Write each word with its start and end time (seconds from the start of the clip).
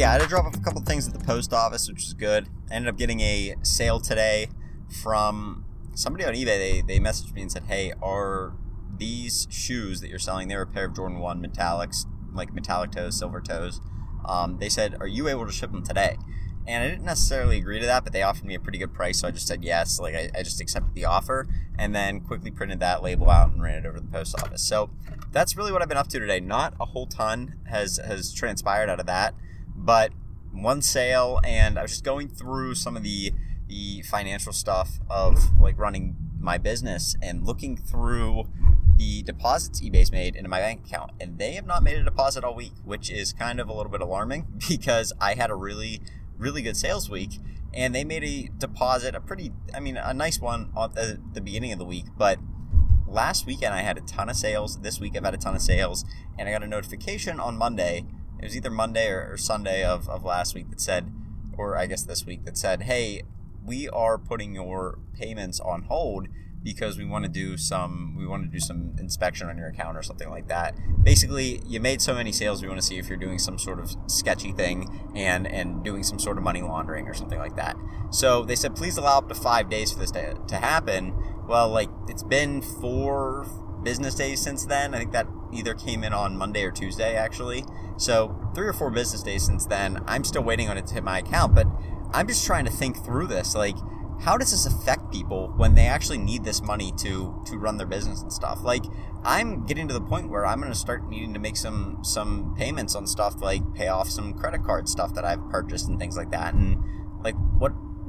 yeah, 0.00 0.08
I 0.08 0.12
had 0.12 0.22
to 0.22 0.28
drop 0.28 0.46
off 0.46 0.56
a 0.56 0.60
couple 0.60 0.80
things 0.80 1.06
at 1.06 1.12
the 1.12 1.22
post 1.22 1.52
office, 1.52 1.86
which 1.86 1.98
was 1.98 2.14
good. 2.14 2.48
I 2.70 2.74
ended 2.74 2.88
up 2.88 2.96
getting 2.96 3.20
a 3.20 3.54
sale 3.62 4.00
today 4.00 4.48
from 5.02 5.66
somebody 5.94 6.24
on 6.24 6.32
eBay. 6.32 6.46
They, 6.46 6.82
they 6.86 6.98
messaged 6.98 7.34
me 7.34 7.42
and 7.42 7.52
said, 7.52 7.64
hey, 7.64 7.92
are 8.00 8.54
these 8.96 9.46
shoes 9.50 10.00
that 10.00 10.08
you're 10.08 10.18
selling, 10.18 10.48
they 10.48 10.56
were 10.56 10.62
a 10.62 10.66
pair 10.66 10.86
of 10.86 10.96
Jordan 10.96 11.18
1 11.18 11.44
metallics, 11.44 12.06
like 12.32 12.54
metallic 12.54 12.92
toes, 12.92 13.18
silver 13.18 13.42
toes. 13.42 13.82
Um, 14.24 14.56
they 14.58 14.70
said, 14.70 14.96
are 15.00 15.06
you 15.06 15.28
able 15.28 15.44
to 15.44 15.52
ship 15.52 15.70
them 15.70 15.82
today? 15.82 16.16
And 16.66 16.82
I 16.82 16.88
didn't 16.88 17.04
necessarily 17.04 17.58
agree 17.58 17.78
to 17.78 17.84
that, 17.84 18.02
but 18.02 18.14
they 18.14 18.22
offered 18.22 18.46
me 18.46 18.54
a 18.54 18.60
pretty 18.60 18.78
good 18.78 18.94
price, 18.94 19.18
so 19.18 19.28
I 19.28 19.32
just 19.32 19.48
said 19.48 19.62
yes. 19.62 20.00
Like 20.00 20.14
I, 20.14 20.30
I 20.34 20.42
just 20.42 20.62
accepted 20.62 20.94
the 20.94 21.04
offer, 21.04 21.46
and 21.78 21.94
then 21.94 22.20
quickly 22.20 22.50
printed 22.50 22.80
that 22.80 23.02
label 23.02 23.28
out 23.28 23.52
and 23.52 23.62
ran 23.62 23.84
it 23.84 23.86
over 23.86 23.98
to 23.98 24.02
the 24.02 24.10
post 24.10 24.34
office. 24.40 24.62
So 24.62 24.88
that's 25.30 25.58
really 25.58 25.72
what 25.72 25.82
I've 25.82 25.88
been 25.88 25.98
up 25.98 26.08
to 26.08 26.18
today. 26.18 26.40
Not 26.40 26.74
a 26.80 26.86
whole 26.86 27.06
ton 27.06 27.56
has 27.66 27.98
has 27.98 28.32
transpired 28.32 28.88
out 28.88 29.00
of 29.00 29.06
that, 29.06 29.34
but 29.84 30.12
one 30.52 30.82
sale, 30.82 31.40
and 31.44 31.78
I 31.78 31.82
was 31.82 31.92
just 31.92 32.04
going 32.04 32.28
through 32.28 32.74
some 32.74 32.96
of 32.96 33.02
the 33.02 33.32
the 33.68 34.02
financial 34.02 34.52
stuff 34.52 34.98
of 35.08 35.58
like 35.60 35.78
running 35.78 36.16
my 36.40 36.58
business 36.58 37.14
and 37.22 37.46
looking 37.46 37.76
through 37.76 38.48
the 38.96 39.22
deposits 39.22 39.80
eBay's 39.80 40.10
made 40.10 40.34
into 40.34 40.48
my 40.48 40.58
bank 40.60 40.86
account, 40.86 41.12
and 41.20 41.38
they 41.38 41.52
have 41.52 41.66
not 41.66 41.82
made 41.82 41.96
a 41.96 42.02
deposit 42.02 42.42
all 42.42 42.54
week, 42.54 42.72
which 42.84 43.10
is 43.10 43.32
kind 43.32 43.60
of 43.60 43.68
a 43.68 43.72
little 43.72 43.92
bit 43.92 44.00
alarming 44.00 44.46
because 44.68 45.12
I 45.20 45.34
had 45.34 45.50
a 45.50 45.54
really 45.54 46.00
really 46.38 46.62
good 46.62 46.76
sales 46.76 47.10
week 47.10 47.38
and 47.72 47.94
they 47.94 48.04
made 48.04 48.24
a 48.24 48.50
deposit, 48.58 49.14
a 49.14 49.20
pretty, 49.20 49.52
I 49.74 49.80
mean, 49.80 49.96
a 49.96 50.12
nice 50.12 50.40
one 50.40 50.70
at 50.76 50.94
the, 50.94 51.20
the 51.34 51.40
beginning 51.40 51.72
of 51.72 51.78
the 51.78 51.84
week. 51.84 52.06
But 52.16 52.38
last 53.06 53.46
weekend 53.46 53.74
I 53.74 53.82
had 53.82 53.98
a 53.98 54.00
ton 54.02 54.28
of 54.28 54.36
sales. 54.36 54.80
This 54.80 54.98
week 54.98 55.16
I've 55.16 55.24
had 55.24 55.34
a 55.34 55.38
ton 55.38 55.54
of 55.54 55.62
sales, 55.62 56.04
and 56.38 56.48
I 56.48 56.52
got 56.52 56.62
a 56.62 56.66
notification 56.66 57.38
on 57.38 57.56
Monday. 57.56 58.06
It 58.40 58.44
was 58.44 58.56
either 58.56 58.70
Monday 58.70 59.08
or, 59.10 59.32
or 59.32 59.36
Sunday 59.36 59.84
of, 59.84 60.08
of 60.08 60.24
last 60.24 60.54
week 60.54 60.70
that 60.70 60.80
said, 60.80 61.12
or 61.56 61.76
I 61.76 61.86
guess 61.86 62.02
this 62.02 62.24
week 62.24 62.44
that 62.46 62.56
said, 62.56 62.82
hey, 62.82 63.22
we 63.64 63.88
are 63.90 64.16
putting 64.16 64.54
your 64.54 64.98
payments 65.14 65.60
on 65.60 65.82
hold 65.82 66.28
because 66.62 66.98
we 66.98 67.04
want 67.04 67.24
to 67.24 67.30
do 67.30 67.56
some 67.56 68.14
we 68.18 68.26
want 68.26 68.44
to 68.44 68.48
do 68.50 68.60
some 68.60 68.94
inspection 68.98 69.48
on 69.48 69.56
your 69.56 69.68
account 69.68 69.96
or 69.96 70.02
something 70.02 70.28
like 70.28 70.48
that. 70.48 70.74
Basically, 71.02 71.62
you 71.66 71.80
made 71.80 72.02
so 72.02 72.14
many 72.14 72.32
sales, 72.32 72.62
we 72.62 72.68
want 72.68 72.80
to 72.80 72.86
see 72.86 72.98
if 72.98 73.08
you're 73.08 73.18
doing 73.18 73.38
some 73.38 73.58
sort 73.58 73.78
of 73.78 73.94
sketchy 74.06 74.52
thing 74.52 75.10
and 75.14 75.46
and 75.46 75.82
doing 75.84 76.02
some 76.02 76.18
sort 76.18 76.36
of 76.36 76.44
money 76.44 76.62
laundering 76.62 77.06
or 77.06 77.14
something 77.14 77.38
like 77.38 77.56
that. 77.56 77.76
So 78.10 78.44
they 78.44 78.56
said, 78.56 78.74
please 78.76 78.96
allow 78.98 79.18
up 79.18 79.28
to 79.28 79.34
five 79.34 79.70
days 79.70 79.92
for 79.92 80.00
this 80.00 80.10
to, 80.12 80.34
to 80.48 80.56
happen. 80.56 81.14
Well, 81.46 81.68
like 81.68 81.88
it's 82.08 82.22
been 82.22 82.62
four 82.62 83.46
business 83.82 84.14
days 84.14 84.40
since 84.40 84.66
then. 84.66 84.94
I 84.94 84.98
think 84.98 85.12
that 85.12 85.26
either 85.52 85.74
came 85.74 86.04
in 86.04 86.12
on 86.12 86.36
Monday 86.36 86.64
or 86.64 86.70
Tuesday 86.70 87.16
actually. 87.16 87.64
So 87.96 88.36
three 88.54 88.66
or 88.66 88.72
four 88.72 88.90
business 88.90 89.22
days 89.22 89.44
since 89.44 89.66
then. 89.66 90.02
I'm 90.06 90.24
still 90.24 90.42
waiting 90.42 90.68
on 90.68 90.78
it 90.78 90.86
to 90.88 90.94
hit 90.94 91.04
my 91.04 91.18
account, 91.18 91.54
but 91.54 91.66
I'm 92.12 92.26
just 92.26 92.46
trying 92.46 92.64
to 92.64 92.70
think 92.70 93.04
through 93.04 93.26
this. 93.28 93.54
Like 93.54 93.76
how 94.20 94.36
does 94.36 94.50
this 94.50 94.66
affect 94.66 95.10
people 95.10 95.52
when 95.56 95.74
they 95.74 95.86
actually 95.86 96.18
need 96.18 96.44
this 96.44 96.62
money 96.62 96.92
to 96.92 97.34
to 97.46 97.56
run 97.56 97.78
their 97.78 97.86
business 97.86 98.20
and 98.22 98.32
stuff 98.32 98.62
like 98.62 98.84
i'm 99.24 99.64
getting 99.64 99.88
to 99.88 99.94
the 99.94 100.00
point 100.00 100.28
where 100.28 100.44
i'm 100.44 100.60
going 100.60 100.72
to 100.72 100.78
start 100.78 101.08
needing 101.08 101.32
to 101.32 101.40
make 101.40 101.56
some 101.56 101.98
some 102.02 102.54
payments 102.56 102.94
on 102.94 103.06
stuff 103.06 103.40
like 103.40 103.62
pay 103.74 103.88
off 103.88 104.08
some 104.08 104.34
credit 104.34 104.62
card 104.62 104.88
stuff 104.88 105.14
that 105.14 105.24
i've 105.24 105.48
purchased 105.48 105.88
and 105.88 105.98
things 105.98 106.16
like 106.16 106.30
that 106.30 106.54
and 106.54 106.76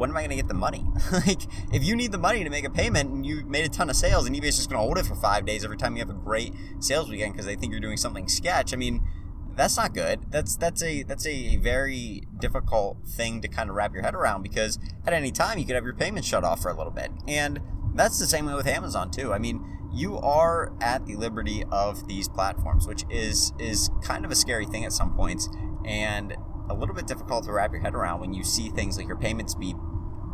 when 0.02 0.10
am 0.10 0.18
I 0.18 0.22
going 0.22 0.32
to 0.32 0.36
get 0.36 0.48
the 0.48 0.56
money? 0.56 0.84
like, 1.12 1.44
if 1.72 1.84
you 1.84 1.96
need 1.96 2.12
the 2.12 2.18
money 2.18 2.44
to 2.44 2.50
make 2.50 2.66
a 2.66 2.72
payment 2.72 3.12
and 3.12 3.24
you 3.24 3.46
made 3.46 3.66
a 3.66 3.70
ton 3.70 3.88
of 3.88 3.96
sales 3.96 4.26
and 4.26 4.36
eBay's 4.36 4.58
just 4.58 4.68
going 4.68 4.80
to 4.80 4.84
hold 4.84 4.98
it 4.98 5.06
for 5.06 5.14
five 5.14 5.46
days 5.46 5.64
every 5.64 5.78
time 5.78 5.96
you 5.96 6.00
have 6.00 6.10
a 6.10 6.14
great 6.14 6.56
sales 6.80 7.08
weekend 7.08 7.34
because 7.34 7.46
they 7.46 7.56
think 7.56 7.72
you're 7.72 7.80
doing 7.80 7.98
something 7.98 8.28
sketch, 8.28 8.74
I 8.74 8.78
mean, 8.78 9.08
that's 9.56 9.78
not 9.78 9.94
good. 9.94 10.32
That's 10.32 10.56
that's 10.56 10.82
a 10.82 11.04
that's 11.04 11.28
a 11.28 11.58
very 11.58 12.24
difficult 12.40 12.98
thing 13.08 13.42
to 13.42 13.48
kind 13.48 13.70
of 13.70 13.76
wrap 13.76 13.94
your 13.94 14.02
head 14.02 14.16
around 14.16 14.42
because 14.42 14.80
at 15.06 15.14
any 15.14 15.32
time 15.32 15.60
you 15.60 15.66
could 15.66 15.76
have 15.76 15.84
your 15.84 15.94
payment 15.94 16.26
shut 16.26 16.44
off 16.44 16.64
for 16.64 16.72
a 16.72 16.76
little 16.76 16.92
bit. 16.92 17.12
And 17.28 17.60
that's 17.94 18.18
the 18.18 18.26
same 18.26 18.48
way 18.48 18.56
with 18.56 18.66
Amazon 18.66 19.12
too. 19.12 19.32
I 19.32 19.38
mean, 19.38 19.64
you 19.94 20.18
are 20.18 20.74
at 20.82 21.06
the 21.06 21.16
liberty 21.16 21.64
of 21.72 22.08
these 22.08 22.28
platforms, 22.28 22.88
which 22.88 23.06
is 23.12 23.54
is 23.60 23.92
kind 24.02 24.26
of 24.26 24.32
a 24.32 24.36
scary 24.36 24.66
thing 24.66 24.84
at 24.84 24.94
some 24.94 25.14
points 25.14 25.48
and 25.86 26.36
a 26.72 26.74
little 26.74 26.96
bit 26.96 27.06
difficult 27.06 27.44
to 27.46 27.52
wrap 27.52 27.72
your 27.72 27.82
head 27.82 27.94
around 27.94 28.20
when 28.20 28.34
you 28.34 28.44
see 28.44 28.70
things 28.70 28.98
like 28.98 29.06
your 29.06 29.18
payments 29.18 29.54
be 29.54 29.76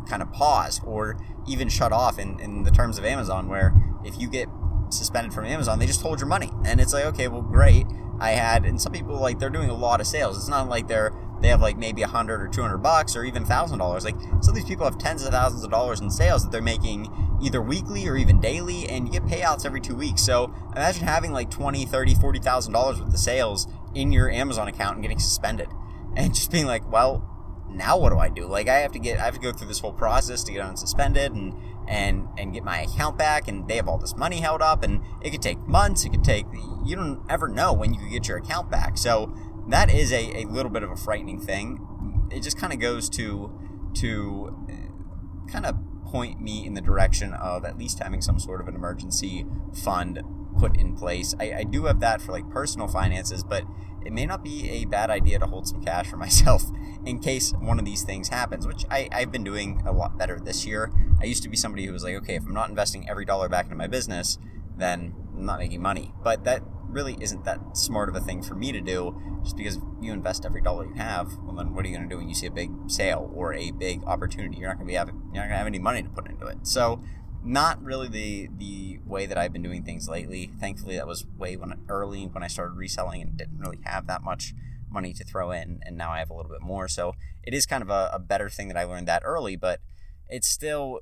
kind 0.08 0.22
of 0.22 0.32
paused 0.32 0.82
or 0.84 1.18
even 1.46 1.68
shut 1.68 1.92
off 1.92 2.18
in, 2.18 2.38
in 2.40 2.62
the 2.62 2.70
terms 2.70 2.98
of 2.98 3.04
Amazon 3.04 3.48
where 3.48 3.74
if 4.04 4.18
you 4.18 4.28
get 4.28 4.48
suspended 4.90 5.32
from 5.32 5.44
Amazon, 5.44 5.78
they 5.78 5.86
just 5.86 6.00
hold 6.00 6.20
your 6.20 6.28
money. 6.28 6.50
And 6.64 6.80
it's 6.80 6.92
like, 6.92 7.04
okay, 7.06 7.28
well, 7.28 7.42
great. 7.42 7.86
I 8.20 8.30
had, 8.30 8.64
and 8.64 8.80
some 8.80 8.92
people 8.92 9.18
like 9.20 9.38
they're 9.38 9.50
doing 9.50 9.70
a 9.70 9.74
lot 9.74 10.00
of 10.00 10.06
sales. 10.06 10.36
It's 10.36 10.48
not 10.48 10.68
like 10.68 10.88
they're 10.88 11.12
they 11.40 11.48
have 11.48 11.60
like 11.60 11.76
maybe 11.76 12.02
a 12.02 12.08
hundred 12.08 12.42
or 12.42 12.48
two 12.48 12.62
hundred 12.62 12.78
bucks 12.78 13.14
or 13.14 13.24
even 13.24 13.44
thousand 13.44 13.78
dollars. 13.78 14.04
Like 14.04 14.16
some 14.40 14.50
of 14.50 14.54
these 14.54 14.64
people 14.64 14.84
have 14.84 14.98
tens 14.98 15.22
of 15.22 15.30
thousands 15.30 15.62
of 15.62 15.70
dollars 15.70 16.00
in 16.00 16.10
sales 16.10 16.42
that 16.42 16.50
they're 16.50 16.60
making 16.60 17.08
either 17.40 17.62
weekly 17.62 18.08
or 18.08 18.16
even 18.16 18.40
daily, 18.40 18.88
and 18.88 19.06
you 19.06 19.12
get 19.12 19.24
payouts 19.24 19.64
every 19.64 19.80
two 19.80 19.94
weeks. 19.94 20.22
So 20.22 20.52
imagine 20.74 21.04
having 21.04 21.32
like 21.32 21.50
twenty, 21.50 21.84
thirty, 21.86 22.14
forty 22.14 22.40
thousand 22.40 22.72
dollars 22.72 23.00
worth 23.00 23.14
of 23.14 23.20
sales 23.20 23.68
in 23.94 24.10
your 24.10 24.28
Amazon 24.30 24.68
account 24.68 24.94
and 24.94 25.02
getting 25.02 25.20
suspended, 25.20 25.68
and 26.16 26.34
just 26.34 26.50
being 26.50 26.66
like, 26.66 26.90
well, 26.90 27.22
now 27.70 27.98
what 27.98 28.10
do 28.10 28.18
I 28.18 28.28
do? 28.28 28.46
Like 28.46 28.68
I 28.68 28.78
have 28.78 28.92
to 28.92 28.98
get 28.98 29.18
I 29.18 29.24
have 29.24 29.34
to 29.34 29.40
go 29.40 29.52
through 29.52 29.68
this 29.68 29.80
whole 29.80 29.92
process 29.92 30.42
to 30.44 30.52
get 30.52 30.62
unsuspended 30.62 31.26
and 31.26 31.54
and 31.88 32.28
and 32.38 32.52
get 32.52 32.64
my 32.64 32.80
account 32.82 33.18
back 33.18 33.48
and 33.48 33.68
they 33.68 33.76
have 33.76 33.88
all 33.88 33.98
this 33.98 34.16
money 34.16 34.40
held 34.40 34.62
up 34.62 34.82
and 34.82 35.00
it 35.22 35.30
could 35.30 35.42
take 35.42 35.58
months 35.66 36.04
it 36.04 36.10
could 36.10 36.24
take 36.24 36.46
you 36.84 36.96
don't 36.96 37.22
ever 37.28 37.48
know 37.48 37.72
when 37.72 37.92
you 37.92 38.00
could 38.00 38.10
get 38.10 38.28
your 38.28 38.38
account 38.38 38.70
back. 38.70 38.98
So 38.98 39.34
that 39.68 39.92
is 39.92 40.12
a, 40.12 40.42
a 40.42 40.44
little 40.44 40.70
bit 40.70 40.82
of 40.82 40.90
a 40.90 40.96
frightening 40.96 41.40
thing. 41.40 42.28
It 42.30 42.42
just 42.42 42.58
kind 42.58 42.72
of 42.72 42.78
goes 42.78 43.08
to 43.10 43.52
to 43.94 44.56
uh, 44.70 45.50
kind 45.50 45.66
of 45.66 45.76
point 46.04 46.40
me 46.40 46.64
in 46.64 46.74
the 46.74 46.80
direction 46.80 47.34
of 47.34 47.64
at 47.64 47.76
least 47.76 47.98
having 47.98 48.22
some 48.22 48.38
sort 48.38 48.60
of 48.60 48.68
an 48.68 48.74
emergency 48.74 49.44
fund 49.74 50.22
put 50.58 50.76
in 50.76 50.96
place. 50.96 51.34
I, 51.38 51.52
I 51.52 51.64
do 51.64 51.84
have 51.84 52.00
that 52.00 52.22
for 52.22 52.32
like 52.32 52.48
personal 52.48 52.88
finances 52.88 53.44
but 53.44 53.64
it 54.08 54.14
may 54.14 54.24
not 54.24 54.42
be 54.42 54.70
a 54.70 54.86
bad 54.86 55.10
idea 55.10 55.38
to 55.38 55.44
hold 55.44 55.68
some 55.68 55.84
cash 55.84 56.08
for 56.08 56.16
myself 56.26 56.64
in 57.04 57.18
case 57.18 57.52
one 57.60 57.78
of 57.78 57.84
these 57.84 58.02
things 58.02 58.28
happens, 58.28 58.66
which 58.66 58.86
I, 58.90 59.06
I've 59.12 59.30
been 59.30 59.44
doing 59.44 59.82
a 59.86 59.92
lot 59.92 60.16
better 60.16 60.40
this 60.40 60.66
year. 60.66 60.90
I 61.20 61.26
used 61.26 61.42
to 61.42 61.48
be 61.50 61.56
somebody 61.56 61.84
who 61.84 61.92
was 61.92 62.04
like, 62.04 62.14
okay, 62.14 62.36
if 62.36 62.46
I'm 62.46 62.54
not 62.54 62.70
investing 62.70 63.08
every 63.08 63.26
dollar 63.26 63.50
back 63.50 63.66
into 63.66 63.76
my 63.76 63.86
business, 63.86 64.38
then 64.78 65.14
I'm 65.36 65.44
not 65.44 65.58
making 65.58 65.82
money. 65.82 66.14
But 66.24 66.44
that 66.44 66.62
really 66.88 67.18
isn't 67.20 67.44
that 67.44 67.76
smart 67.76 68.08
of 68.08 68.16
a 68.16 68.20
thing 68.20 68.40
for 68.42 68.54
me 68.54 68.72
to 68.72 68.80
do 68.80 69.20
just 69.42 69.58
because 69.58 69.78
you 70.00 70.10
invest 70.10 70.46
every 70.46 70.62
dollar 70.62 70.86
you 70.86 70.94
have 70.94 71.28
well 71.42 71.54
then 71.54 71.74
what 71.74 71.84
are 71.84 71.88
you 71.88 71.94
going 71.94 72.08
to 72.08 72.14
do 72.14 72.18
when 72.18 72.30
you 72.30 72.34
see 72.34 72.46
a 72.46 72.50
big 72.50 72.70
sale 72.86 73.30
or 73.34 73.52
a 73.52 73.70
big 73.72 74.02
opportunity 74.04 74.56
you're 74.56 74.68
not 74.68 74.76
going 74.78 74.86
to 74.86 74.90
be 74.90 74.96
having 74.96 75.14
you're 75.26 75.34
not 75.34 75.40
going 75.42 75.50
to 75.50 75.56
have 75.56 75.66
any 75.66 75.78
money 75.78 76.02
to 76.02 76.08
put 76.08 76.26
into 76.30 76.46
it 76.46 76.56
so 76.62 76.98
not 77.44 77.82
really 77.82 78.08
the 78.08 78.48
the 78.56 78.98
way 79.06 79.26
that 79.26 79.38
I've 79.38 79.52
been 79.52 79.62
doing 79.62 79.84
things 79.84 80.08
lately. 80.08 80.50
Thankfully, 80.60 80.96
that 80.96 81.06
was 81.06 81.24
way 81.36 81.56
when 81.56 81.74
early 81.88 82.26
when 82.26 82.42
I 82.42 82.48
started 82.48 82.76
reselling 82.76 83.22
and 83.22 83.36
didn't 83.36 83.58
really 83.58 83.78
have 83.84 84.06
that 84.06 84.22
much 84.22 84.54
money 84.90 85.12
to 85.12 85.24
throw 85.24 85.50
in, 85.50 85.80
and 85.84 85.96
now 85.96 86.10
I 86.10 86.18
have 86.18 86.30
a 86.30 86.34
little 86.34 86.50
bit 86.50 86.62
more. 86.62 86.88
So 86.88 87.14
it 87.42 87.54
is 87.54 87.66
kind 87.66 87.82
of 87.82 87.90
a, 87.90 88.10
a 88.12 88.18
better 88.18 88.48
thing 88.48 88.68
that 88.68 88.76
I 88.76 88.84
learned 88.84 89.08
that 89.08 89.22
early, 89.24 89.56
but 89.56 89.80
it's 90.28 90.48
still 90.48 91.00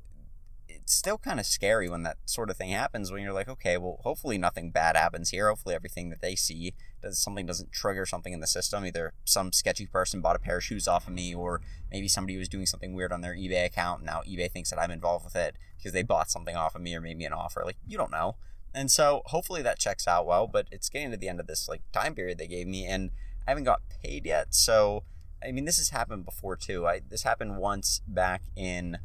it's 0.86 0.94
still 0.94 1.18
kind 1.18 1.40
of 1.40 1.46
scary 1.46 1.88
when 1.88 2.04
that 2.04 2.16
sort 2.26 2.48
of 2.48 2.56
thing 2.56 2.70
happens 2.70 3.10
when 3.10 3.20
you're 3.20 3.32
like 3.32 3.48
okay 3.48 3.76
well 3.76 3.98
hopefully 4.04 4.38
nothing 4.38 4.70
bad 4.70 4.96
happens 4.96 5.30
here. 5.30 5.48
Hopefully 5.48 5.74
everything 5.74 6.10
that 6.10 6.20
they 6.22 6.36
see 6.36 6.74
does 7.02 7.18
something 7.18 7.44
doesn't 7.44 7.72
trigger 7.72 8.06
something 8.06 8.32
in 8.32 8.38
the 8.38 8.46
system. 8.46 8.86
Either 8.86 9.12
some 9.24 9.52
sketchy 9.52 9.86
person 9.86 10.20
bought 10.20 10.36
a 10.36 10.38
pair 10.38 10.58
of 10.58 10.62
shoes 10.62 10.86
off 10.86 11.08
of 11.08 11.12
me 11.12 11.34
or 11.34 11.60
maybe 11.90 12.06
somebody 12.06 12.38
was 12.38 12.48
doing 12.48 12.66
something 12.66 12.94
weird 12.94 13.12
on 13.12 13.20
their 13.20 13.34
ebay 13.34 13.64
account 13.64 13.98
and 13.98 14.06
now 14.06 14.20
ebay 14.28 14.48
thinks 14.48 14.70
that 14.70 14.78
i'm 14.78 14.92
involved 14.92 15.24
with 15.24 15.34
it 15.34 15.56
because 15.76 15.92
they 15.92 16.04
bought 16.04 16.30
something 16.30 16.54
off 16.54 16.76
of 16.76 16.82
me 16.82 16.94
or 16.94 17.00
made 17.00 17.18
me 17.18 17.24
an 17.24 17.32
offer. 17.32 17.64
Like 17.64 17.78
you 17.84 17.98
don't 17.98 18.12
know. 18.12 18.36
And 18.72 18.88
so 18.88 19.22
hopefully 19.26 19.62
that 19.62 19.80
checks 19.80 20.06
out 20.06 20.24
well 20.24 20.46
but 20.46 20.68
it's 20.70 20.88
getting 20.88 21.10
to 21.10 21.16
the 21.16 21.28
end 21.28 21.40
of 21.40 21.48
this 21.48 21.68
like 21.68 21.82
time 21.90 22.14
period 22.14 22.38
they 22.38 22.46
gave 22.46 22.68
me 22.68 22.86
and 22.86 23.10
i 23.44 23.50
haven't 23.50 23.64
got 23.64 23.80
paid 24.04 24.24
yet. 24.24 24.54
So 24.54 25.02
i 25.44 25.50
mean 25.50 25.64
this 25.64 25.78
has 25.78 25.88
happened 25.88 26.24
before 26.24 26.54
too. 26.54 26.86
I 26.86 27.00
this 27.00 27.24
happened 27.24 27.56
once 27.56 28.02
back 28.06 28.42
in 28.54 28.98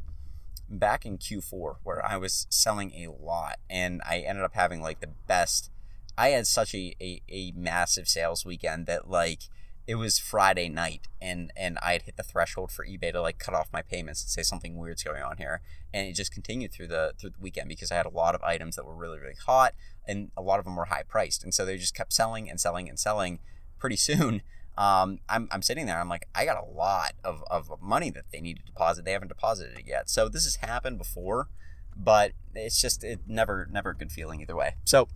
back 0.78 1.04
in 1.04 1.18
Q4 1.18 1.76
where 1.82 2.04
I 2.04 2.16
was 2.16 2.46
selling 2.50 2.92
a 2.92 3.08
lot 3.08 3.58
and 3.68 4.00
I 4.08 4.18
ended 4.18 4.44
up 4.44 4.54
having 4.54 4.80
like 4.80 5.00
the 5.00 5.10
best 5.26 5.70
I 6.16 6.28
had 6.28 6.46
such 6.46 6.74
a, 6.74 6.94
a, 7.00 7.22
a 7.28 7.52
massive 7.52 8.08
sales 8.08 8.44
weekend 8.44 8.86
that 8.86 9.08
like 9.08 9.44
it 9.86 9.96
was 9.96 10.18
Friday 10.18 10.68
night 10.68 11.08
and 11.20 11.52
and 11.56 11.78
I 11.82 11.92
had 11.92 12.02
hit 12.02 12.16
the 12.16 12.22
threshold 12.22 12.70
for 12.70 12.86
eBay 12.86 13.12
to 13.12 13.20
like 13.20 13.38
cut 13.38 13.54
off 13.54 13.68
my 13.72 13.82
payments 13.82 14.22
and 14.22 14.30
say 14.30 14.42
something 14.42 14.76
weird's 14.76 15.02
going 15.02 15.22
on 15.22 15.38
here. 15.38 15.60
And 15.92 16.06
it 16.06 16.12
just 16.12 16.32
continued 16.32 16.72
through 16.72 16.88
the 16.88 17.14
through 17.18 17.30
the 17.30 17.40
weekend 17.40 17.68
because 17.68 17.90
I 17.90 17.96
had 17.96 18.06
a 18.06 18.10
lot 18.10 18.34
of 18.34 18.42
items 18.42 18.76
that 18.76 18.86
were 18.86 18.94
really 18.94 19.18
really 19.18 19.36
hot 19.46 19.74
and 20.06 20.30
a 20.36 20.42
lot 20.42 20.58
of 20.58 20.64
them 20.64 20.76
were 20.76 20.86
high 20.86 21.02
priced. 21.02 21.42
And 21.42 21.52
so 21.52 21.64
they 21.64 21.76
just 21.76 21.94
kept 21.94 22.12
selling 22.12 22.48
and 22.48 22.60
selling 22.60 22.88
and 22.88 22.98
selling 22.98 23.40
pretty 23.78 23.96
soon 24.08 24.42
um, 24.78 25.18
I'm, 25.28 25.48
I'm 25.50 25.62
sitting 25.62 25.86
there. 25.86 26.00
I'm 26.00 26.08
like, 26.08 26.26
I 26.34 26.44
got 26.44 26.62
a 26.62 26.64
lot 26.64 27.12
of, 27.22 27.44
of 27.50 27.70
money 27.80 28.10
that 28.10 28.24
they 28.32 28.40
need 28.40 28.58
to 28.58 28.62
deposit. 28.64 29.04
They 29.04 29.12
haven't 29.12 29.28
deposited 29.28 29.78
it 29.78 29.86
yet. 29.86 30.08
So 30.08 30.28
this 30.28 30.44
has 30.44 30.56
happened 30.56 30.98
before, 30.98 31.48
but 31.96 32.32
it's 32.54 32.80
just 32.80 33.04
it 33.04 33.20
never 33.26 33.68
never 33.70 33.90
a 33.90 33.94
good 33.94 34.12
feeling 34.12 34.40
either 34.40 34.56
way. 34.56 34.76
So 34.84 35.08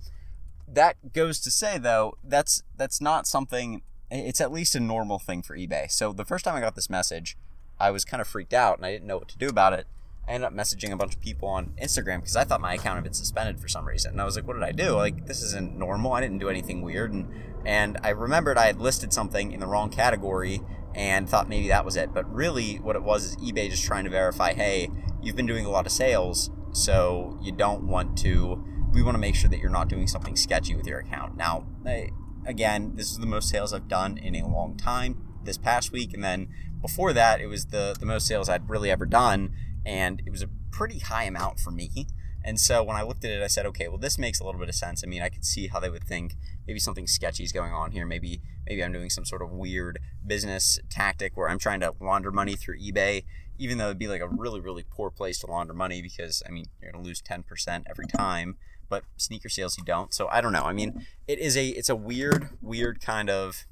that 0.69 1.13
goes 1.13 1.41
to 1.41 1.51
say 1.51 1.79
though, 1.79 2.19
that's 2.23 2.63
that's 2.77 3.01
not 3.01 3.27
something 3.27 3.83
it's 4.11 4.41
at 4.41 4.53
least 4.53 4.75
a 4.75 4.81
normal 4.81 5.19
thing 5.19 5.43
for 5.43 5.57
eBay. 5.57 5.91
So 5.91 6.13
the 6.13 6.25
first 6.25 6.45
time 6.45 6.55
I 6.55 6.61
got 6.61 6.75
this 6.75 6.91
message, 6.91 7.37
I 7.81 7.91
was 7.91 8.05
kind 8.05 8.21
of 8.21 8.29
freaked 8.29 8.55
out 8.55 8.77
and 8.77 8.87
I 8.87 8.93
didn't 8.93 9.07
know 9.07 9.17
what 9.17 9.29
to 9.29 9.39
do 9.39 9.49
about 9.49 9.73
it. 9.73 9.87
I 10.29 10.33
ended 10.33 10.47
up 10.49 10.53
messaging 10.53 10.91
a 10.91 10.97
bunch 10.97 11.15
of 11.15 11.21
people 11.21 11.49
on 11.49 11.73
Instagram 11.81 12.17
because 12.17 12.35
I 12.35 12.43
thought 12.43 12.61
my 12.61 12.75
account 12.75 12.97
had 12.97 13.05
been 13.05 13.13
suspended 13.13 13.61
for 13.61 13.69
some 13.69 13.87
reason. 13.87 14.13
And 14.13 14.21
I 14.21 14.25
was 14.25 14.35
like, 14.35 14.47
what 14.47 14.55
did 14.55 14.65
I 14.65 14.73
do? 14.73 14.91
Like, 14.91 15.27
this 15.27 15.41
isn't 15.43 15.77
normal. 15.77 16.13
I 16.13 16.21
didn't 16.21 16.39
do 16.39 16.49
anything 16.49 16.83
weird. 16.83 17.13
And, 17.13 17.33
and 17.65 17.97
I 18.03 18.11
remembered 18.11 18.59
I 18.59 18.67
had 18.67 18.81
listed 18.81 19.13
something 19.13 19.53
in 19.53 19.61
the 19.61 19.67
wrong 19.67 19.89
category 19.89 20.61
and 20.97 21.29
thought 21.29 21.49
maybe 21.49 21.69
that 21.69 21.85
was 21.85 21.95
it. 21.95 22.13
But 22.13 22.33
really, 22.33 22.77
what 22.77 22.97
it 22.97 23.03
was 23.03 23.25
is 23.25 23.37
eBay 23.37 23.71
just 23.71 23.85
trying 23.85 24.05
to 24.05 24.11
verify 24.11 24.53
hey, 24.53 24.91
you've 25.23 25.37
been 25.37 25.47
doing 25.47 25.65
a 25.65 25.71
lot 25.71 25.87
of 25.87 25.93
sales, 25.93 26.51
so 26.73 27.39
you 27.41 27.53
don't 27.53 27.87
want 27.87 28.19
to, 28.19 28.65
we 28.93 29.03
want 29.03 29.15
to 29.15 29.21
make 29.21 29.37
sure 29.37 29.49
that 29.49 29.61
you're 29.61 29.71
not 29.71 29.89
doing 29.89 30.09
something 30.09 30.35
sketchy 30.35 30.75
with 30.75 30.87
your 30.87 30.99
account. 30.99 31.37
Now, 31.37 31.67
I, 31.85 32.11
again, 32.47 32.93
this 32.97 33.11
is 33.11 33.19
the 33.19 33.27
most 33.27 33.49
sales 33.49 33.73
I've 33.73 33.89
done 33.89 34.19
in 34.19 34.35
a 34.35 34.49
long 34.49 34.77
time 34.77 35.23
this 35.45 35.57
past 35.57 35.93
week. 35.93 36.13
And 36.15 36.25
then 36.25 36.49
before 36.81 37.13
that, 37.13 37.41
it 37.41 37.47
was 37.47 37.67
the, 37.67 37.95
the 37.99 38.07
most 38.07 38.27
sales 38.27 38.49
I'd 38.49 38.69
really 38.69 38.91
ever 38.91 39.07
done 39.07 39.53
and 39.87 40.21
it 40.27 40.31
was 40.31 40.43
a 40.43 40.49
pretty 40.73 40.99
high 40.99 41.25
amount 41.25 41.61
for 41.61 41.71
me. 41.71 42.09
And 42.45 42.61
so 42.61 42.83
when 42.83 42.97
I 42.97 43.03
looked 43.03 43.25
at 43.25 43.31
it, 43.31 43.43
I 43.43 43.47
said, 43.47 43.67
okay, 43.67 43.89
well, 43.89 43.99
this 43.99 44.19
makes 44.19 44.41
a 44.41 44.45
little 44.45 44.61
bit 44.61 44.69
of 44.69 44.75
sense. 44.75 45.03
I 45.03 45.09
mean, 45.09 45.23
I 45.23 45.29
could 45.29 45.45
see 45.45 45.69
how 45.69 45.81
they 45.81 45.91
would 45.91 46.05
think 46.05 46.35
maybe 46.67 46.79
something 46.79 47.07
sketchy 47.07 47.45
is 47.45 47.53
going 47.53 47.73
on 47.73 47.93
here. 47.93 48.05
Maybe 48.05 48.41
maybe 48.69 48.85
I'm 48.85 48.93
doing 48.93 49.11
some 49.11 49.25
sort 49.25 49.43
of 49.43 49.51
weird 49.51 49.99
business 50.27 50.79
tactic 50.91 51.37
where 51.37 51.49
I'm 51.49 51.59
trying 51.59 51.81
to 51.81 51.95
launder 52.01 52.31
money 52.31 52.55
through 52.55 52.79
eBay, 52.81 53.25
even 53.59 53.79
though 53.79 53.87
it'd 53.87 53.99
be 53.99 54.09
like 54.09 54.21
a 54.21 54.29
really 54.29 54.61
really 54.61 54.85
poor 54.89 55.11
place 55.11 55.39
to 55.41 55.47
launder 55.47 55.75
money 55.75 56.03
because 56.03 56.43
I 56.47 56.51
mean 56.51 56.67
you're 56.81 56.93
gonna 56.93 57.05
lose 57.05 57.23
10% 57.23 57.85
every 57.89 58.07
time. 58.07 58.57
But 58.89 59.03
sneaker 59.17 59.49
sales 59.49 59.77
you 59.77 59.85
don't. 59.85 60.15
So 60.15 60.29
I 60.29 60.41
don't 60.41 60.53
know. 60.53 60.63
I 60.63 60.73
mean, 60.73 61.05
it 61.27 61.41
is 61.41 61.57
a 61.57 61.69
it's 61.69 61.89
a 61.89 61.97
weird 61.97 62.51
weird 62.63 63.01
kind 63.01 63.29
of 63.29 63.67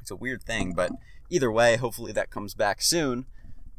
it's 0.00 0.12
a 0.12 0.16
weird 0.16 0.44
thing. 0.44 0.74
But 0.74 0.92
either 1.28 1.50
way, 1.50 1.76
hopefully 1.76 2.12
that 2.12 2.30
comes 2.30 2.54
back 2.54 2.82
soon. 2.82 3.26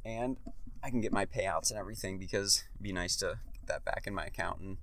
And 0.03 0.37
I 0.85 0.91
can 0.91 1.01
get 1.01 1.11
my 1.11 1.25
payouts 1.25 1.71
and 1.71 1.79
everything 1.79 2.19
because 2.19 2.63
it'd 2.75 2.83
be 2.83 2.93
nice 2.93 3.15
to 3.15 3.39
get 3.53 3.65
that 3.65 3.83
back 3.83 4.03
in 4.05 4.13
my 4.13 4.25
account 4.25 4.59
and 4.59 4.77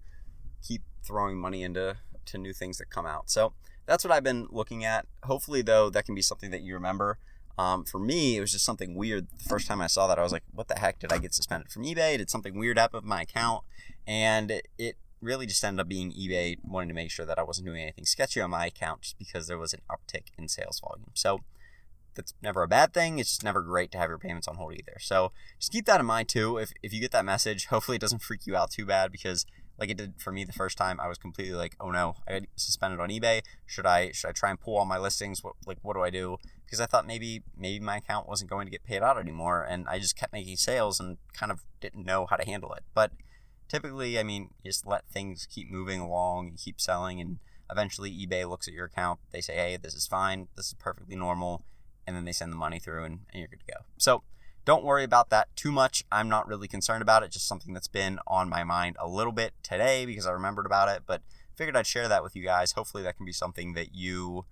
keep 0.61 0.83
throwing 1.05 1.39
money 1.39 1.63
into 1.63 1.97
to 2.27 2.39
new 2.39 2.53
things 2.53 2.79
that 2.79 2.91
come 2.91 3.07
out. 3.07 3.31
So 3.31 3.53
that's 3.87 4.03
what 4.03 4.13
I've 4.13 4.25
been 4.25 4.49
looking 4.51 4.85
at. 4.85 5.07
Hopefully, 5.23 5.63
though, 5.63 5.91
that 5.91 6.05
can 6.05 6.17
be 6.17 6.23
something 6.23 6.51
that 6.51 6.63
you 6.63 6.75
remember. 6.75 7.19
Um, 7.57 7.85
for 7.85 8.01
me, 8.01 8.37
it 8.37 8.41
was 8.41 8.51
just 8.51 8.65
something 8.65 8.97
weird. 8.97 9.29
The 9.39 9.49
first 9.49 9.69
time 9.69 9.81
I 9.81 9.87
saw 9.87 10.09
that, 10.09 10.19
I 10.19 10.23
was 10.23 10.33
like, 10.33 10.43
"What 10.53 10.67
the 10.67 10.79
heck? 10.79 10.99
Did 10.99 11.13
I 11.13 11.19
get 11.19 11.35
suspended 11.35 11.71
from 11.71 11.85
eBay? 11.85 12.19
Did 12.19 12.31
something 12.31 12.59
weird 12.59 12.79
happen 12.79 12.99
with 12.99 13.05
my 13.05 13.23
account?" 13.23 13.63
And 14.05 14.61
it 14.79 14.97
really 15.21 15.47
just 15.47 15.63
ended 15.63 15.81
up 15.81 15.89
being 15.89 16.11
eBay 16.13 16.57
wanting 16.65 16.89
to 16.89 16.95
make 16.95 17.13
sure 17.13 17.27
that 17.27 17.39
I 17.39 17.45
wasn't 17.45 17.67
doing 17.67 17.81
anything 17.81 18.07
sketchy 18.07 18.41
on 18.41 18.51
my 18.51 18.67
account, 18.67 19.03
just 19.03 19.19
because 19.19 19.47
there 19.47 19.59
was 19.59 19.73
an 19.73 19.83
uptick 19.89 20.29
in 20.37 20.49
sales 20.49 20.81
volume. 20.81 21.13
So 21.15 21.41
that's 22.15 22.35
never 22.43 22.63
a 22.63 22.69
bad 22.69 22.93
thing. 22.93 23.19
It's 23.19 23.31
just 23.31 23.45
never 23.45 23.63
great 23.63 23.91
to 23.93 23.99
have 23.99 24.09
your 24.09 24.19
payments 24.19 24.49
on 24.49 24.57
hold 24.57 24.75
either. 24.75 24.97
So 25.01 25.33
just 25.59 25.73
keep 25.73 25.87
that 25.87 26.01
in 26.01 26.07
mind 26.07 26.29
too. 26.29 26.59
If, 26.59 26.73
if 26.83 26.93
you 26.93 27.01
get 27.01 27.13
that 27.13 27.25
message, 27.25 27.67
hopefully 27.67 27.97
it 27.97 28.01
doesn't 28.01 28.23
freak 28.23 28.47
you 28.47 28.57
out 28.57 28.71
too 28.71 28.87
bad 28.87 29.13
because 29.13 29.47
like 29.79 29.91
it 29.91 29.97
did 29.97 30.15
for 30.19 30.33
me 30.33 30.45
the 30.45 30.53
first 30.53 30.79
time, 30.79 31.01
I 31.01 31.09
was 31.09 31.19
completely 31.19 31.55
like, 31.55 31.77
oh 31.81 31.91
no, 31.91 32.17
I 32.29 32.43
suspended 32.57 33.01
on 33.01 33.09
eBay. 33.09 33.43
Should 33.67 33.87
I 33.87 34.13
should 34.13 34.29
I 34.29 34.33
try 34.33 34.51
and 34.51 34.61
pull 34.61 34.77
all 34.77 34.85
my 34.85 34.99
listings? 34.99 35.43
What 35.43 35.55
like 35.67 35.79
what 35.83 35.95
do 35.95 36.03
I 36.03 36.11
do? 36.11 36.37
Because 36.65 36.81
I 36.81 36.87
thought 36.87 37.07
maybe 37.07 37.43
maybe 37.57 37.85
my 37.85 37.97
account 37.97 38.29
wasn't 38.29 38.51
going 38.51 38.67
to 38.67 38.71
get 38.71 38.85
paid 38.85 39.03
out 39.03 39.19
anymore, 39.19 39.67
and 39.69 39.89
I 39.89 39.99
just 39.99 40.17
kept 40.17 40.33
making 40.33 40.57
sales 40.57 41.01
and 41.01 41.19
kind 41.33 41.51
of 41.51 41.65
didn't 41.81 42.07
know 42.07 42.27
how 42.27 42.37
to 42.37 42.45
handle 42.45 42.73
it. 42.75 42.85
But 42.95 43.13
typically, 43.69 44.19
I 44.19 44.23
mean, 44.23 44.51
just 44.65 44.87
let 44.87 45.09
things 45.09 45.49
keep 45.51 45.71
moving 45.71 46.01
along, 46.01 46.51
you 46.53 46.59
keep 46.59 46.81
selling, 46.81 47.21
and 47.21 47.39
eventually 47.71 48.11
eBay 48.11 48.49
looks 48.49 48.69
at 48.69 48.75
your 48.75 48.87
account. 48.87 49.21
They 49.33 49.41
say, 49.41 49.55
hey, 49.55 49.79
this 49.83 49.95
is 49.95 50.07
fine, 50.07 50.49
this 50.57 50.67
is 50.67 50.75
perfectly 50.75 51.17
normal 51.17 51.65
and 52.07 52.17
then 52.17 52.25
they 52.25 52.33
send 52.33 52.53
the 52.53 52.57
money 52.57 52.79
through 52.79 53.05
and, 53.05 53.21
and 53.33 53.41
you're 53.41 53.49
good 53.49 53.61
to 53.67 53.73
go. 53.73 53.81
So 53.99 54.23
don't 54.65 54.85
worry 54.85 55.05
about 55.05 55.31
that 55.31 55.55
too 55.57 55.73
much. 55.73 56.05
I'm 56.13 56.29
not 56.29 56.47
really 56.47 56.69
concerned 56.69 57.03
about 57.03 57.23
it, 57.23 57.33
just 57.33 57.49
something 57.49 57.75
that's 57.75 57.89
been 57.89 58.19
on 58.27 58.49
my 58.49 58.65
mind 58.65 58.97
a 59.01 59.09
little 59.09 59.33
bit 59.33 59.55
today 59.63 60.07
because 60.07 60.27
I 60.27 60.33
remembered 60.33 60.67
about 60.67 60.89
it, 60.89 61.03
but 61.07 61.23
figured 61.57 61.77
I'd 61.77 61.87
share 61.87 62.09
that 62.09 62.23
with 62.23 62.37
you 62.37 62.45
guys. 62.45 62.73
Hopefully 62.73 63.03
that 63.03 63.17
can 63.17 63.27
be 63.27 63.33
something 63.33 63.75
that 63.75 63.95
you 63.95 64.45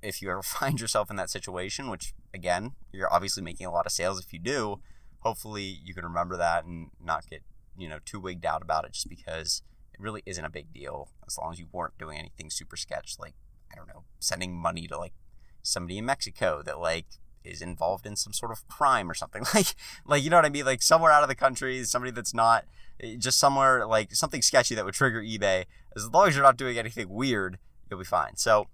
if 0.00 0.22
you 0.22 0.30
ever 0.30 0.42
find 0.44 0.80
yourself 0.80 1.10
in 1.10 1.16
that 1.16 1.30
situation, 1.30 1.90
which 1.90 2.14
again, 2.32 2.72
you're 2.92 3.12
obviously 3.12 3.42
making 3.42 3.66
a 3.66 3.72
lot 3.72 3.86
of 3.86 3.92
sales 3.92 4.20
if 4.20 4.32
you 4.32 4.38
do, 4.38 4.80
hopefully 5.20 5.80
you 5.84 5.94
can 5.94 6.04
remember 6.04 6.36
that 6.36 6.64
and 6.64 6.90
not 7.02 7.28
get, 7.28 7.42
you 7.76 7.88
know, 7.88 7.98
too 8.04 8.20
wigged 8.20 8.46
out 8.46 8.62
about 8.62 8.84
it 8.84 8.92
just 8.92 9.08
because 9.08 9.62
it 9.92 10.00
really 10.00 10.22
isn't 10.24 10.44
a 10.44 10.50
big 10.50 10.72
deal 10.72 11.10
as 11.26 11.36
long 11.36 11.52
as 11.52 11.58
you 11.58 11.66
weren't 11.72 11.98
doing 11.98 12.18
anything 12.18 12.50
super 12.50 12.76
sketch 12.76 13.16
like 13.18 13.34
I 13.72 13.76
don't 13.76 13.88
know, 13.88 14.04
sending 14.18 14.56
money 14.56 14.86
to 14.86 14.96
like 14.96 15.12
somebody 15.68 15.98
in 15.98 16.06
Mexico 16.06 16.62
that 16.64 16.78
like 16.78 17.06
is 17.44 17.62
involved 17.62 18.06
in 18.06 18.16
some 18.16 18.32
sort 18.32 18.52
of 18.52 18.66
crime 18.68 19.10
or 19.10 19.14
something. 19.14 19.44
Like 19.54 19.74
like 20.06 20.22
you 20.22 20.30
know 20.30 20.36
what 20.36 20.44
I 20.44 20.50
mean? 20.50 20.64
Like 20.64 20.82
somewhere 20.82 21.10
out 21.10 21.22
of 21.22 21.28
the 21.28 21.34
country 21.34 21.82
somebody 21.84 22.10
that's 22.10 22.34
not 22.34 22.64
eh, 23.00 23.16
just 23.18 23.38
somewhere 23.38 23.86
like 23.86 24.14
something 24.14 24.42
sketchy 24.42 24.74
that 24.74 24.84
would 24.84 24.94
trigger 24.94 25.22
eBay. 25.22 25.64
As 25.96 26.08
long 26.08 26.28
as 26.28 26.34
you're 26.34 26.44
not 26.44 26.56
doing 26.56 26.78
anything 26.78 27.08
weird 27.08 27.58
you'll 27.90 28.00
be 28.00 28.04
fine. 28.04 28.36
So 28.36 28.66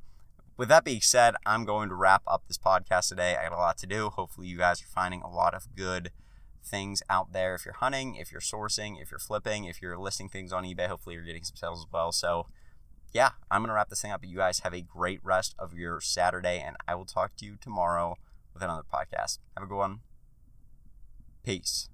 with 0.57 0.69
that 0.69 0.85
being 0.85 1.01
said 1.01 1.35
I'm 1.47 1.65
going 1.65 1.89
to 1.89 1.95
wrap 1.95 2.23
up 2.27 2.45
this 2.49 2.59
podcast 2.59 3.09
today. 3.09 3.37
I 3.37 3.49
got 3.49 3.53
a 3.53 3.57
lot 3.57 3.79
to 3.79 3.87
do. 3.87 4.11
Hopefully 4.11 4.49
you 4.49 4.59
guys 4.59 4.83
are 4.83 4.87
finding 4.87 5.23
a 5.23 5.31
lot 5.31 5.55
of 5.55 5.75
good 5.77 6.11
things 6.65 7.03
out 7.09 7.33
there. 7.33 7.55
If 7.55 7.65
you're 7.65 7.75
hunting 7.75 8.17
if 8.17 8.33
you're 8.33 8.41
sourcing 8.41 9.01
if 9.01 9.11
you're 9.11 9.21
flipping 9.21 9.65
if 9.65 9.81
you're 9.81 9.99
listing 9.99 10.29
things 10.29 10.53
on 10.53 10.65
eBay 10.65 10.89
hopefully 10.89 11.15
you're 11.15 11.25
getting 11.25 11.45
some 11.45 11.57
sales 11.57 11.81
as 11.81 11.93
well. 11.93 12.13
So 12.13 12.47
yeah, 13.15 13.31
I'm 13.51 13.63
going 13.63 13.69
to 13.69 13.75
wrap 13.75 13.89
this 13.89 14.03
thing 14.03 14.11
up. 14.11 14.21
But 14.21 14.29
you 14.29 14.37
guys 14.37 14.59
have 14.61 14.75
a 14.75 14.83
great 14.83 15.21
rest 15.23 15.55
of 15.59 15.73
your 15.73 16.01
Saturday, 16.01 16.61
and 16.61 16.77
I 16.87 16.97
will 16.97 17.07
talk 17.07 17.37
to 17.37 17.47
you 17.47 17.57
tomorrow 17.59 18.19
with 18.53 18.63
another 18.63 18.83
podcast. 18.83 19.39
Have 19.57 19.65
a 19.65 19.67
good 19.67 19.79
one. 19.79 20.01
Peace. 21.45 21.89